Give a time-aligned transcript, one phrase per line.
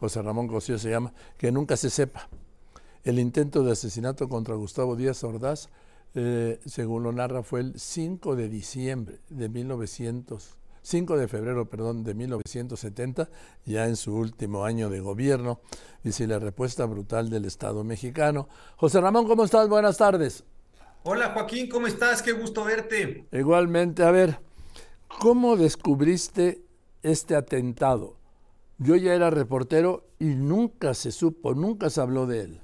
[0.00, 2.28] José Ramón Cosío se llama, que nunca se sepa.
[3.04, 5.68] El intento de asesinato contra Gustavo Díaz Ordaz,
[6.14, 10.56] eh, según lo narra, fue el 5 de diciembre de 1900.
[10.82, 13.28] 5 de febrero, perdón, de 1970,
[13.64, 15.60] ya en su último año de gobierno,
[16.04, 18.48] dice la respuesta brutal del Estado mexicano.
[18.76, 19.68] José Ramón, ¿cómo estás?
[19.68, 20.44] Buenas tardes.
[21.02, 22.22] Hola Joaquín, ¿cómo estás?
[22.22, 23.26] Qué gusto verte.
[23.32, 24.40] Igualmente, a ver,
[25.20, 26.62] ¿cómo descubriste
[27.02, 28.15] este atentado?
[28.78, 32.60] Yo ya era reportero y nunca se supo, nunca se habló de él.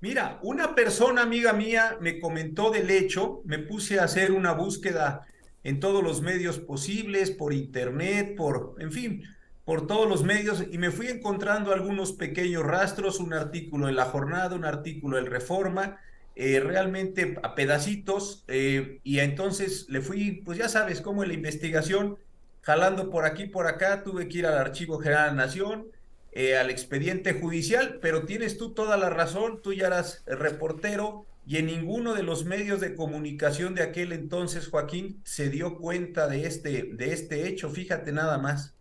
[0.00, 5.26] Mira, una persona amiga mía me comentó del hecho, me puse a hacer una búsqueda
[5.62, 9.22] en todos los medios posibles, por internet, por, en fin,
[9.64, 14.06] por todos los medios y me fui encontrando algunos pequeños rastros, un artículo en La
[14.06, 15.98] Jornada, un artículo en Reforma,
[16.34, 21.34] eh, realmente a pedacitos eh, y entonces le fui, pues ya sabes, como en la
[21.34, 22.18] investigación,
[22.62, 25.86] jalando por aquí, por acá, tuve que ir al Archivo General de la Nación,
[26.32, 31.58] eh, al expediente judicial, pero tienes tú toda la razón, tú ya eras reportero, y
[31.58, 36.46] en ninguno de los medios de comunicación de aquel entonces, Joaquín, se dio cuenta de
[36.46, 38.76] este, de este hecho, fíjate nada más.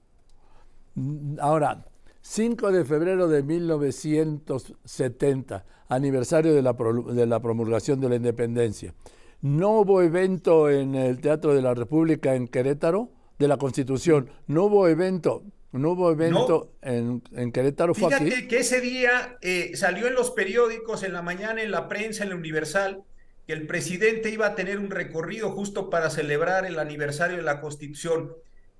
[0.93, 1.83] Mm, ahora,
[2.21, 8.93] 5 de febrero de 1970, aniversario de la, de la promulgación de la independencia.
[9.41, 14.29] No hubo evento en el Teatro de la República en Querétaro, de la Constitución.
[14.47, 15.43] No hubo evento.
[15.71, 17.93] No hubo evento en, en, Querétaro.
[17.93, 22.23] Fíjate que ese día eh, salió en los periódicos, en la mañana, en la prensa,
[22.23, 23.03] en la Universal,
[23.47, 27.61] que el presidente iba a tener un recorrido justo para celebrar el aniversario de la
[27.61, 28.33] Constitución.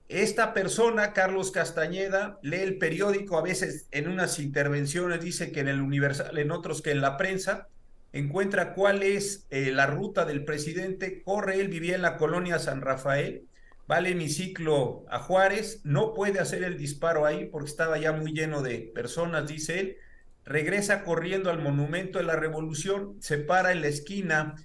[0.10, 5.70] Esta persona, Carlos Castañeda, lee el periódico, a veces en unas intervenciones dice que en
[5.70, 7.70] el Universal, en otros que en la prensa,
[8.12, 12.82] encuentra cuál es eh, la ruta del presidente, corre, él vivía en la colonia San
[12.82, 13.44] Rafael,
[13.92, 18.62] va hemiciclo a Juárez, no puede hacer el disparo ahí porque estaba ya muy lleno
[18.62, 19.98] de personas, dice él,
[20.46, 24.56] regresa corriendo al Monumento de la Revolución, se para en la esquina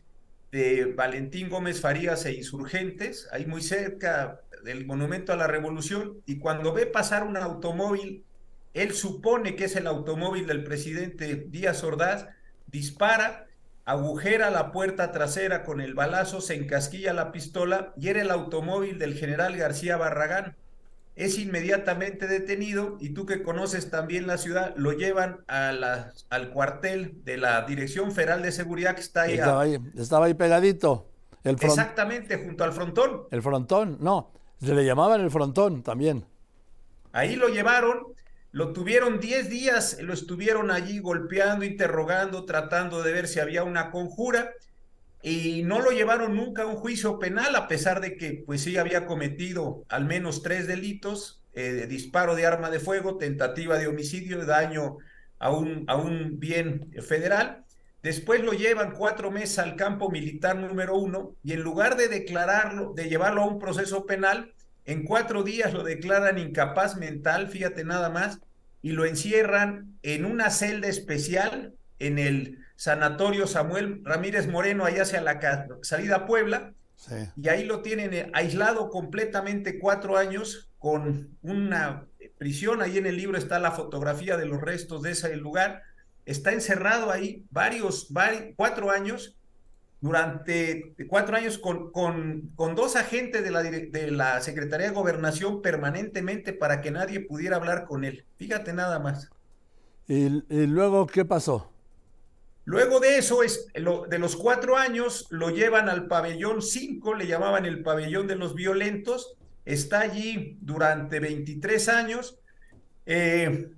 [0.53, 6.39] de Valentín Gómez Farías e Insurgentes, ahí muy cerca del Monumento a la Revolución, y
[6.39, 8.25] cuando ve pasar un automóvil,
[8.75, 12.29] él supone que es el automóvil del presidente Díaz Ordaz,
[12.67, 13.46] dispara,
[13.87, 18.99] agujera la puerta trasera con el balazo, se encasquilla la pistola y era el automóvil
[18.99, 20.57] del general García Barragán.
[21.15, 26.51] Es inmediatamente detenido y tú que conoces también la ciudad, lo llevan a la, al
[26.51, 29.35] cuartel de la Dirección Federal de Seguridad que está ahí.
[29.35, 31.07] Estaba, ahí, estaba ahí pegadito.
[31.43, 33.23] El Exactamente, junto al frontón.
[33.31, 36.27] El frontón, no, se le llamaban el frontón también.
[37.13, 38.09] Ahí lo llevaron
[38.57, 43.91] lo tuvieron 10 días, lo estuvieron allí golpeando, interrogando, tratando de ver si había una
[43.91, 44.51] conjura
[45.23, 48.79] y no lo llevaron nunca a un juicio penal, a pesar de que pues sí
[48.79, 54.47] había cometido al menos tres delitos, eh, disparo de arma de fuego, tentativa de homicidio,
[54.47, 54.97] daño
[55.39, 57.63] a un, a un bien federal.
[58.03, 62.95] Después lo llevan cuatro meses al campo militar número uno y en lugar de declararlo,
[62.95, 64.55] de llevarlo a un proceso penal,
[64.87, 68.41] en cuatro días lo declaran incapaz mental, fíjate nada más,
[68.83, 75.21] y lo encierran en una celda especial en el sanatorio Samuel Ramírez Moreno, allá hacia
[75.21, 75.41] la
[75.83, 76.73] salida a Puebla.
[77.37, 82.07] Y ahí lo tienen eh, aislado completamente cuatro años con una
[82.39, 82.81] prisión.
[82.81, 85.83] Ahí en el libro está la fotografía de los restos de ese lugar.
[86.25, 89.36] Está encerrado ahí varios, varios cuatro años
[90.01, 95.63] durante cuatro años con, con, con dos agentes de la, de la Secretaría de Gobernación
[95.63, 98.25] permanentemente para que nadie pudiera hablar con él.
[98.37, 99.31] Fíjate nada más.
[100.09, 101.73] ¿Y, luego qué pasó?
[102.65, 107.27] Luego de eso, es, lo, de los cuatro años, lo llevan al pabellón 5, le
[107.27, 112.39] llamaban el pabellón de los violentos, está allí durante 23 años.
[113.07, 113.71] Eh,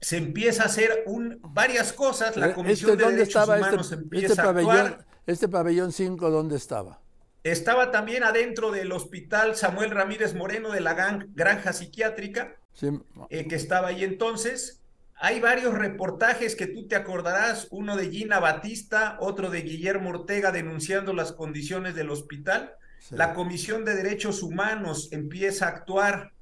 [0.00, 3.92] se empieza a hacer un, varias cosas, la eh, Comisión ¿Este, de Derechos estaba Humanos
[3.92, 5.06] este, empieza este a actuar.
[5.26, 7.00] ¿Este pabellón 5 dónde estaba?
[7.42, 10.94] Estaba también adentro del hospital Samuel Ramírez Moreno de la
[11.34, 12.88] granja psiquiátrica, Sí.
[13.30, 14.82] eh, que estaba ahí entonces.
[15.18, 20.52] Hay varios reportajes que tú te acordarás, uno de Gina Batista, otro de Guillermo Ortega
[20.52, 22.74] denunciando las condiciones del hospital.
[23.00, 23.14] Sí.
[23.16, 26.32] La Comisión de Derechos Humanos empieza a actuar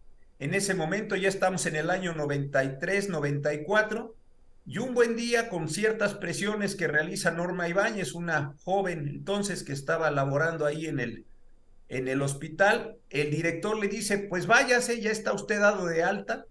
[0.41, 4.14] en ese momento, ya estamos en el año 93, 94,
[4.66, 9.72] y un buen día con ciertas presiones que realiza Norma Ibáñez, una joven entonces que
[9.72, 11.26] estaba laborando ahí en el,
[11.88, 16.46] en el hospital, el director le dice, pues váyase, ya está usted dado de alta,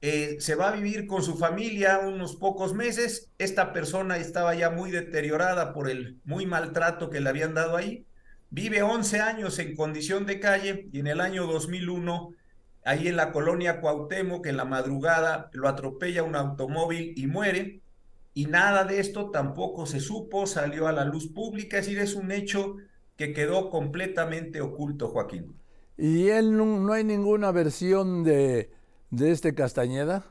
[0.00, 4.70] eh, se va a vivir con su familia unos pocos meses, esta persona estaba ya
[4.70, 8.06] muy deteriorada por el muy maltrato que le habían dado ahí,
[8.50, 12.30] vive 11 años en condición de calle y en el año 2001
[12.84, 17.80] ahí en la colonia Cuauhtémoc, en la madrugada, lo atropella un automóvil y muere.
[18.34, 22.14] Y nada de esto tampoco se supo, salió a la luz pública, es decir, es
[22.14, 22.76] un hecho
[23.16, 25.54] que quedó completamente oculto, Joaquín.
[25.96, 28.70] ¿Y él no, hay ninguna versión de,
[29.10, 30.26] de este Castañeda?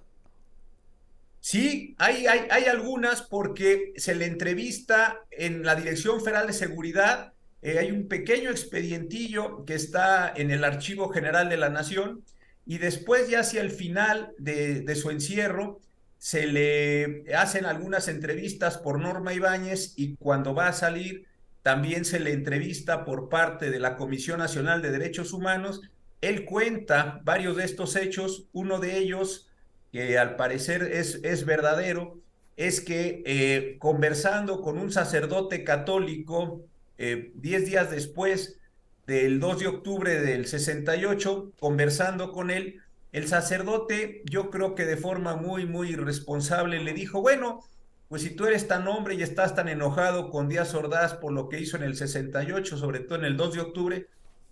[1.40, 7.34] Sí, hay, hay, hay, algunas porque se le entrevista en la Dirección Federal de Seguridad.
[7.62, 12.24] Eh, hay un pequeño expedientillo que está en el Archivo General de la Nación
[12.66, 15.82] y después ya hacia el final de, de su encierro
[16.18, 21.26] se le hacen algunas entrevistas por Norma Ibáñez y cuando va a salir
[21.64, 25.82] también se le entrevista por parte de la Comisión Nacional de Derechos Humanos.
[26.22, 29.50] Él cuenta varios de estos hechos, uno de ellos,
[29.92, 32.20] que al parecer es, es verdadero,
[32.58, 36.66] es que eh, conversando con un sacerdote católico,
[36.98, 38.60] eh, diez días después
[39.06, 44.98] del 2 de octubre del 68, conversando con él, el sacerdote, yo creo que de
[44.98, 47.60] forma muy, muy irresponsable, le dijo, bueno,
[48.08, 51.50] pues si tú eres tan hombre y estás tan enojado con Díaz Ordaz por lo
[51.50, 54.08] que hizo en el 68, sobre todo en el 2 de octubre,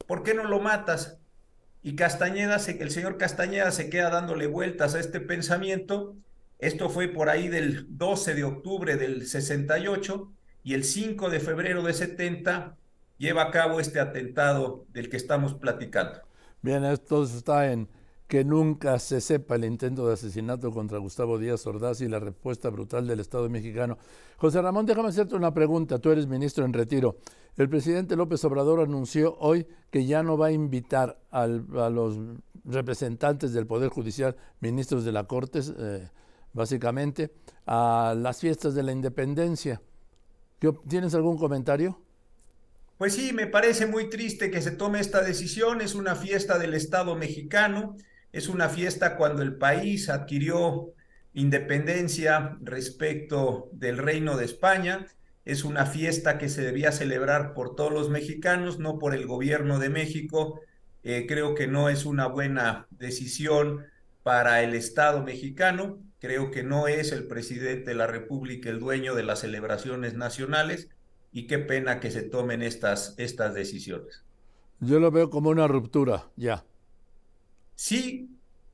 [0.05, 1.17] ¿por qué no lo matas?
[1.83, 6.15] Y Castañeda, el señor Castañeda se queda dándole vueltas a este pensamiento.
[6.59, 10.31] Esto fue por ahí del 12 de octubre del 68
[10.63, 12.77] y el 5 de febrero de 70
[13.21, 16.19] lleva a cabo este atentado del que estamos platicando.
[16.63, 17.87] Bien, esto está en
[18.27, 22.69] que nunca se sepa el intento de asesinato contra Gustavo Díaz Ordaz y la respuesta
[22.69, 23.97] brutal del Estado mexicano.
[24.37, 25.99] José Ramón, déjame hacerte una pregunta.
[25.99, 27.17] Tú eres ministro en retiro.
[27.57, 32.17] El presidente López Obrador anunció hoy que ya no va a invitar a los
[32.65, 36.09] representantes del Poder Judicial, ministros de la Corte, eh,
[36.53, 37.31] básicamente,
[37.67, 39.79] a las fiestas de la independencia.
[40.87, 41.99] ¿Tienes algún comentario?
[43.01, 45.81] Pues sí, me parece muy triste que se tome esta decisión.
[45.81, 47.95] Es una fiesta del Estado mexicano
[48.31, 50.93] es una fiesta cuando el país adquirió
[51.33, 55.07] independencia respecto del reino de España.
[55.45, 59.79] Es una fiesta que se debía celebrar por todos los mexicanos, no por el gobierno
[59.79, 60.59] de México.
[61.01, 63.83] Eh, creo que no es una buena decisión
[64.21, 65.97] para el Estado mexicano.
[66.19, 70.89] Creo que no es el presidente de la República el dueño de las celebraciones nacionales
[71.31, 74.23] y qué pena que se tomen estas, estas decisiones.
[74.79, 76.65] Yo lo veo como una ruptura, ya.
[77.75, 78.29] Sí,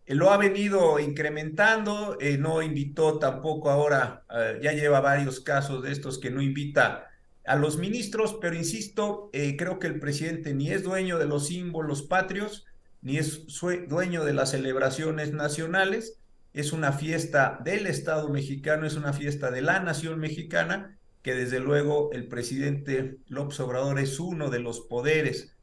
[0.07, 5.91] lo ha venido incrementando, eh, no invitó tampoco ahora, eh, ya lleva varios casos de
[5.91, 7.09] estos que no invita
[7.45, 11.47] a los ministros, pero insisto, eh, creo que el presidente ni es dueño de los
[11.47, 12.65] símbolos patrios,
[13.01, 13.45] ni es
[13.87, 16.19] dueño de las celebraciones nacionales,
[16.53, 20.96] es una fiesta del Estado mexicano, es una fiesta de la nación mexicana,
[21.27, 25.57] que desde luego el presidente López Obrador es uno de los poderes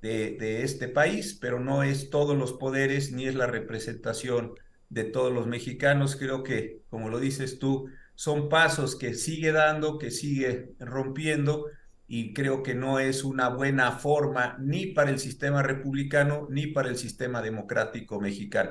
[0.00, 4.54] de, este país, pero no es todos los poderes ni es la representación
[4.88, 6.16] de todos los mexicanos.
[6.16, 11.66] Creo que, como lo dices tú, son pasos que sigue dando, que sigue rompiendo
[12.08, 16.88] y creo que no es una buena forma ni para el sistema republicano ni para
[16.88, 18.70] el sistema democrático mexicano.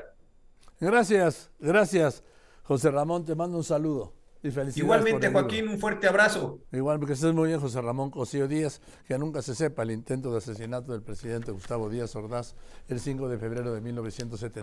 [0.80, 2.24] Gracias, gracias.
[2.64, 4.19] José Ramón, te mando un saludo.
[4.42, 6.62] Igualmente, Joaquín, un fuerte abrazo.
[6.72, 10.32] Igual, porque estés muy bien, José Ramón Cosío Díaz, que nunca se sepa el intento
[10.32, 12.56] de asesinato del presidente Gustavo Díaz Ordaz
[12.88, 14.58] el 5 de febrero de 1970.